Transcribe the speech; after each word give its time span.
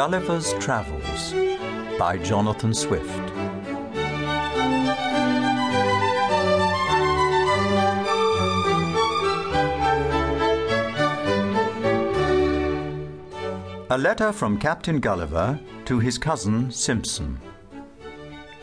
Gulliver's 0.00 0.54
Travels 0.54 1.34
by 1.98 2.16
Jonathan 2.16 2.72
Swift. 2.72 3.04
A 13.90 13.98
letter 13.98 14.32
from 14.32 14.58
Captain 14.58 15.00
Gulliver 15.00 15.60
to 15.84 15.98
his 15.98 16.16
cousin 16.16 16.70
Simpson. 16.70 17.38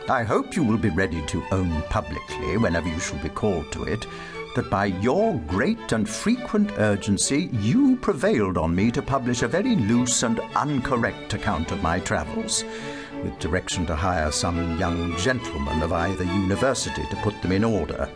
I 0.08 0.24
hope 0.24 0.56
you 0.56 0.64
will 0.64 0.76
be 0.76 0.90
ready 0.90 1.24
to 1.26 1.44
own 1.52 1.82
publicly, 1.82 2.56
whenever 2.56 2.88
you 2.88 2.98
shall 2.98 3.22
be 3.22 3.28
called 3.28 3.70
to 3.70 3.84
it, 3.84 4.08
that 4.58 4.68
by 4.68 4.86
your 4.86 5.38
great 5.46 5.92
and 5.92 6.08
frequent 6.08 6.72
urgency 6.78 7.48
you 7.52 7.94
prevailed 7.98 8.58
on 8.58 8.74
me 8.74 8.90
to 8.90 9.00
publish 9.00 9.42
a 9.42 9.46
very 9.46 9.76
loose 9.76 10.24
and 10.24 10.38
uncorrect 10.56 11.32
account 11.32 11.70
of 11.70 11.80
my 11.80 12.00
travels, 12.00 12.64
with 13.22 13.38
direction 13.38 13.86
to 13.86 13.94
hire 13.94 14.32
some 14.32 14.76
young 14.76 15.16
gentleman 15.16 15.80
of 15.80 15.92
either 15.92 16.24
university 16.24 17.04
to 17.08 17.14
put 17.22 17.40
them 17.40 17.52
in 17.52 17.62
order. 17.62 18.10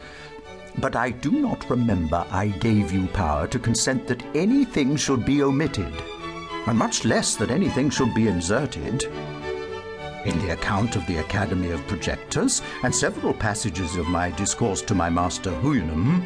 But 0.79 0.97
I 0.97 1.11
do 1.11 1.31
not 1.31 1.71
remember 1.71 2.27
I 2.29 2.49
gave 2.49 2.91
you 2.91 3.07
power 3.07 3.47
to 3.47 3.61
consent 3.61 4.09
that 4.09 4.25
anything 4.35 4.97
should 4.97 5.25
be 5.25 5.45
omitted 5.45 5.95
and 6.67 6.77
much 6.77 7.05
less 7.05 7.37
that 7.37 7.53
anything 7.53 7.89
should 7.89 8.13
be 8.15 8.27
inserted. 8.27 9.05
In 10.25 10.39
the 10.39 10.53
account 10.53 10.95
of 10.95 11.05
the 11.07 11.17
Academy 11.17 11.73
of 11.73 11.85
Projectors 11.89 12.63
and 12.85 12.95
several 12.95 13.35
passages 13.35 13.97
of 13.97 14.07
my 14.07 14.31
discourse 14.31 14.81
to 14.83 14.95
my 14.95 15.11
master 15.11 15.51
Houyhnhnm, 15.51 16.25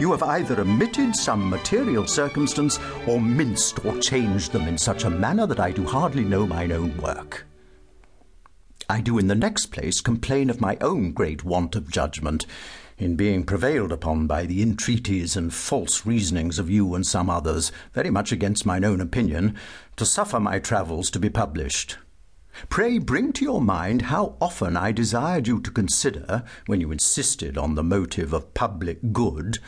you 0.00 0.10
have 0.10 0.24
either 0.24 0.60
omitted 0.60 1.14
some 1.14 1.48
material 1.48 2.04
circumstance 2.08 2.80
or 3.06 3.20
minced 3.20 3.84
or 3.84 3.96
changed 3.98 4.50
them 4.50 4.66
in 4.66 4.76
such 4.76 5.04
a 5.04 5.10
manner 5.10 5.46
that 5.46 5.60
I 5.60 5.70
do 5.70 5.84
hardly 5.84 6.24
know 6.24 6.48
mine 6.48 6.72
own 6.72 6.96
work. 6.96 7.46
I 8.88 9.00
do 9.00 9.18
in 9.18 9.28
the 9.28 9.36
next 9.36 9.66
place 9.66 10.00
complain 10.00 10.50
of 10.50 10.60
my 10.60 10.76
own 10.80 11.12
great 11.12 11.44
want 11.44 11.76
of 11.76 11.92
judgment 11.92 12.44
in 12.98 13.14
being 13.14 13.44
prevailed 13.44 13.92
upon 13.92 14.26
by 14.26 14.46
the 14.46 14.62
entreaties 14.62 15.36
and 15.36 15.54
false 15.54 16.04
reasonings 16.04 16.58
of 16.58 16.68
you 16.68 16.92
and 16.96 17.06
some 17.06 17.30
others, 17.30 17.70
very 17.92 18.10
much 18.10 18.32
against 18.32 18.66
mine 18.66 18.84
own 18.84 19.00
opinion, 19.00 19.54
to 19.94 20.04
suffer 20.04 20.40
my 20.40 20.58
travels 20.58 21.08
to 21.10 21.20
be 21.20 21.30
published. 21.30 21.98
Pray 22.68 22.98
bring 22.98 23.32
to 23.34 23.44
your 23.44 23.60
mind 23.60 24.02
how 24.02 24.36
often 24.40 24.76
I 24.76 24.92
desired 24.92 25.46
you 25.46 25.60
to 25.60 25.70
consider, 25.70 26.44
when 26.66 26.80
you 26.80 26.90
insisted 26.90 27.56
on 27.56 27.74
the 27.74 27.82
motive 27.82 28.32
of 28.32 28.54
public 28.54 29.12
good, 29.12 29.58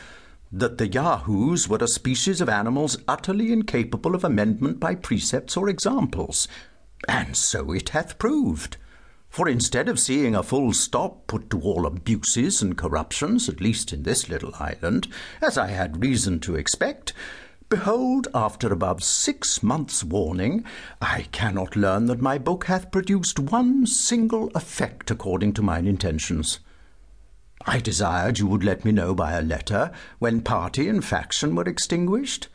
that 0.52 0.78
the 0.78 0.88
Yahoos 0.88 1.68
were 1.68 1.78
a 1.80 1.86
species 1.86 2.40
of 2.40 2.48
animals 2.48 2.98
utterly 3.06 3.52
incapable 3.52 4.14
of 4.14 4.24
amendment 4.24 4.80
by 4.80 4.94
precepts 4.94 5.56
or 5.56 5.68
examples. 5.68 6.48
And 7.08 7.36
so 7.36 7.72
it 7.72 7.90
hath 7.90 8.18
proved. 8.18 8.76
For 9.28 9.48
instead 9.48 9.88
of 9.88 10.00
seeing 10.00 10.34
a 10.34 10.42
full 10.42 10.72
stop 10.72 11.28
put 11.28 11.50
to 11.50 11.60
all 11.60 11.86
abuses 11.86 12.60
and 12.62 12.76
corruptions, 12.76 13.48
at 13.48 13.60
least 13.60 13.92
in 13.92 14.02
this 14.02 14.28
little 14.28 14.52
island, 14.58 15.06
as 15.40 15.56
I 15.56 15.68
had 15.68 16.02
reason 16.02 16.40
to 16.40 16.56
expect, 16.56 17.12
behold, 17.70 18.26
after 18.34 18.72
above 18.72 19.02
six 19.02 19.62
months' 19.62 20.02
warning, 20.02 20.64
I 21.00 21.22
cannot 21.30 21.76
learn 21.76 22.06
that 22.06 22.20
my 22.20 22.36
book 22.36 22.64
hath 22.64 22.90
produced 22.90 23.38
one 23.38 23.86
single 23.86 24.50
effect 24.56 25.10
according 25.10 25.52
to 25.54 25.62
mine 25.62 25.86
intentions. 25.86 26.58
I 27.66 27.78
desired 27.78 28.38
you 28.40 28.48
would 28.48 28.64
let 28.64 28.84
me 28.84 28.90
know 28.90 29.14
by 29.14 29.32
a 29.32 29.42
letter 29.42 29.92
when 30.18 30.40
party 30.40 30.88
and 30.88 31.04
faction 31.04 31.54
were 31.54 31.68
extinguished, 31.68 32.48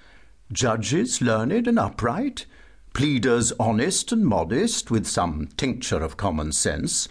judges 0.52 1.22
learned 1.22 1.68
and 1.68 1.80
upright, 1.80 2.46
pleaders 2.94 3.54
honest 3.60 4.12
and 4.12 4.26
modest, 4.26 4.92
with 4.92 5.08
some 5.08 5.48
tincture 5.56 6.04
of 6.04 6.18
common 6.18 6.52
sense, 6.52 7.08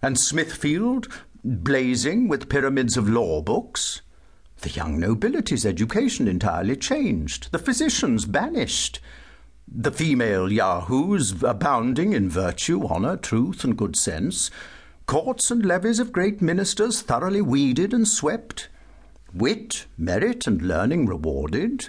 and 0.00 0.18
Smithfield 0.18 1.06
blazing 1.44 2.28
with 2.28 2.48
pyramids 2.48 2.96
of 2.96 3.08
law 3.08 3.42
books. 3.42 4.00
The 4.62 4.70
young 4.70 5.00
nobility's 5.00 5.66
education 5.66 6.28
entirely 6.28 6.76
changed, 6.76 7.50
the 7.50 7.58
physicians 7.58 8.26
banished, 8.26 9.00
the 9.66 9.90
female 9.90 10.52
yahoos 10.52 11.42
abounding 11.42 12.12
in 12.12 12.30
virtue, 12.30 12.86
honour, 12.86 13.16
truth, 13.16 13.64
and 13.64 13.76
good 13.76 13.96
sense, 13.96 14.52
courts 15.06 15.50
and 15.50 15.66
levees 15.66 15.98
of 15.98 16.12
great 16.12 16.40
ministers 16.40 17.02
thoroughly 17.02 17.42
weeded 17.42 17.92
and 17.92 18.06
swept, 18.06 18.68
wit, 19.34 19.86
merit, 19.98 20.46
and 20.46 20.62
learning 20.62 21.06
rewarded, 21.06 21.88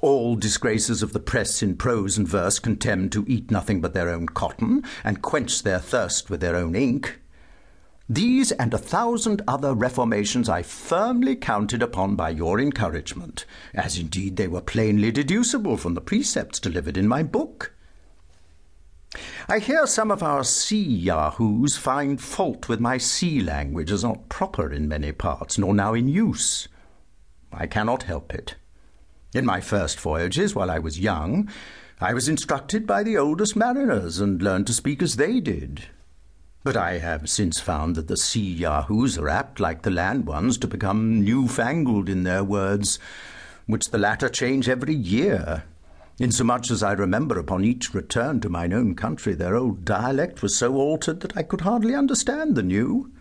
all 0.00 0.34
disgraces 0.34 1.02
of 1.02 1.12
the 1.12 1.20
press 1.20 1.62
in 1.62 1.76
prose 1.76 2.16
and 2.16 2.26
verse 2.26 2.58
contemned 2.58 3.12
to 3.12 3.26
eat 3.28 3.50
nothing 3.50 3.82
but 3.82 3.92
their 3.92 4.08
own 4.08 4.26
cotton, 4.28 4.82
and 5.04 5.20
quench 5.20 5.62
their 5.62 5.78
thirst 5.78 6.30
with 6.30 6.40
their 6.40 6.56
own 6.56 6.74
ink. 6.74 7.20
These 8.10 8.52
and 8.52 8.72
a 8.72 8.78
thousand 8.78 9.42
other 9.46 9.74
reformations 9.74 10.48
I 10.48 10.62
firmly 10.62 11.36
counted 11.36 11.82
upon 11.82 12.16
by 12.16 12.30
your 12.30 12.58
encouragement, 12.58 13.44
as 13.74 13.98
indeed 13.98 14.36
they 14.36 14.48
were 14.48 14.62
plainly 14.62 15.10
deducible 15.10 15.76
from 15.76 15.92
the 15.92 16.00
precepts 16.00 16.58
delivered 16.58 16.96
in 16.96 17.06
my 17.06 17.22
book. 17.22 17.74
I 19.46 19.58
hear 19.58 19.86
some 19.86 20.10
of 20.10 20.22
our 20.22 20.42
sea 20.42 20.82
yahoos 20.82 21.76
find 21.76 22.18
fault 22.18 22.66
with 22.66 22.80
my 22.80 22.96
sea 22.96 23.40
language 23.40 23.92
as 23.92 24.04
not 24.04 24.30
proper 24.30 24.72
in 24.72 24.88
many 24.88 25.12
parts, 25.12 25.58
nor 25.58 25.74
now 25.74 25.92
in 25.92 26.08
use. 26.08 26.66
I 27.52 27.66
cannot 27.66 28.04
help 28.04 28.32
it. 28.32 28.54
In 29.34 29.44
my 29.44 29.60
first 29.60 30.00
voyages, 30.00 30.54
while 30.54 30.70
I 30.70 30.78
was 30.78 30.98
young, 30.98 31.50
I 32.00 32.14
was 32.14 32.26
instructed 32.26 32.86
by 32.86 33.02
the 33.02 33.18
oldest 33.18 33.54
mariners 33.54 34.18
and 34.18 34.40
learned 34.40 34.66
to 34.68 34.72
speak 34.72 35.02
as 35.02 35.16
they 35.16 35.40
did. 35.40 35.88
But 36.64 36.76
I 36.76 36.98
have 36.98 37.30
since 37.30 37.60
found 37.60 37.94
that 37.94 38.08
the 38.08 38.16
sea 38.16 38.52
yahoos 38.52 39.16
are 39.16 39.28
apt, 39.28 39.60
like 39.60 39.82
the 39.82 39.90
land 39.90 40.26
ones, 40.26 40.58
to 40.58 40.66
become 40.66 41.22
new-fangled 41.22 42.08
in 42.08 42.24
their 42.24 42.42
words, 42.42 42.98
which 43.66 43.90
the 43.90 43.98
latter 43.98 44.28
change 44.28 44.68
every 44.68 44.94
year. 44.94 45.64
Insomuch 46.18 46.72
as 46.72 46.82
I 46.82 46.92
remember 46.92 47.38
upon 47.38 47.64
each 47.64 47.94
return 47.94 48.40
to 48.40 48.48
mine 48.48 48.72
own 48.72 48.96
country 48.96 49.34
their 49.34 49.54
old 49.54 49.84
dialect 49.84 50.42
was 50.42 50.56
so 50.56 50.74
altered 50.74 51.20
that 51.20 51.36
I 51.36 51.44
could 51.44 51.60
hardly 51.60 51.94
understand 51.94 52.56
the 52.56 52.64
new. 52.64 53.12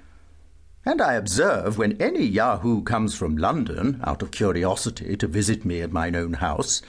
And 0.84 1.00
I 1.00 1.14
observe 1.14 1.78
when 1.78 2.02
any 2.02 2.26
Yahoo 2.26 2.82
comes 2.82 3.14
from 3.14 3.38
London, 3.38 4.02
out 4.04 4.24
of 4.24 4.32
curiosity, 4.32 5.16
to 5.16 5.28
visit 5.28 5.64
me 5.64 5.82
at 5.82 5.92
mine 5.92 6.16
own 6.16 6.34
house, 6.34 6.82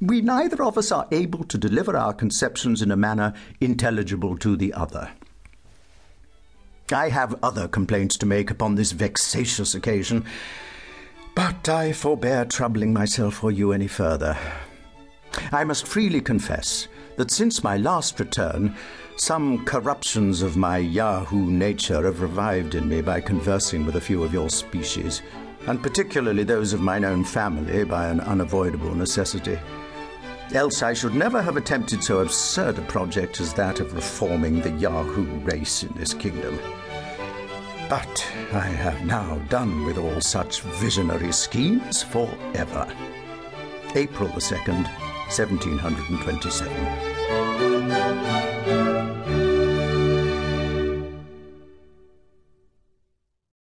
we 0.00 0.22
neither 0.22 0.62
of 0.62 0.78
us 0.78 0.90
are 0.90 1.06
able 1.12 1.44
to 1.44 1.58
deliver 1.58 1.96
our 1.96 2.14
conceptions 2.14 2.80
in 2.80 2.90
a 2.90 2.96
manner 2.96 3.34
intelligible 3.60 4.38
to 4.38 4.56
the 4.56 4.72
other. 4.72 5.10
I 6.92 7.08
have 7.08 7.38
other 7.42 7.68
complaints 7.68 8.16
to 8.18 8.26
make 8.26 8.50
upon 8.50 8.74
this 8.74 8.92
vexatious 8.92 9.74
occasion, 9.74 10.24
but 11.34 11.68
I 11.68 11.92
forbear 11.92 12.44
troubling 12.44 12.92
myself 12.92 13.34
for 13.34 13.50
you 13.50 13.72
any 13.72 13.88
further. 13.88 14.36
I 15.50 15.64
must 15.64 15.86
freely 15.86 16.20
confess 16.20 16.88
that 17.16 17.30
since 17.30 17.64
my 17.64 17.76
last 17.76 18.20
return, 18.20 18.74
some 19.16 19.64
corruptions 19.64 20.42
of 20.42 20.56
my 20.56 20.78
Yahoo 20.78 21.50
nature 21.50 22.02
have 22.04 22.20
revived 22.20 22.74
in 22.74 22.88
me 22.88 23.00
by 23.00 23.20
conversing 23.20 23.86
with 23.86 23.96
a 23.96 24.00
few 24.00 24.22
of 24.22 24.32
your 24.32 24.50
species, 24.50 25.22
and 25.66 25.82
particularly 25.82 26.44
those 26.44 26.72
of 26.72 26.80
mine 26.80 27.04
own 27.04 27.24
family 27.24 27.84
by 27.84 28.08
an 28.08 28.20
unavoidable 28.20 28.94
necessity. 28.94 29.58
Else 30.54 30.82
I 30.82 30.92
should 30.92 31.14
never 31.14 31.40
have 31.40 31.56
attempted 31.56 32.04
so 32.04 32.18
absurd 32.18 32.78
a 32.78 32.82
project 32.82 33.40
as 33.40 33.54
that 33.54 33.80
of 33.80 33.94
reforming 33.94 34.60
the 34.60 34.72
Yahoo 34.72 35.38
race 35.40 35.82
in 35.82 35.92
this 35.94 36.12
kingdom. 36.12 36.58
But 37.92 38.26
I 38.54 38.68
have 38.84 39.04
now 39.04 39.36
done 39.50 39.84
with 39.84 39.98
all 39.98 40.22
such 40.22 40.62
visionary 40.62 41.30
schemes 41.30 42.02
for 42.02 42.26
ever. 42.54 42.86
April 43.94 44.30
the 44.30 44.40
2nd, 44.40 44.84
1727. 45.28 47.11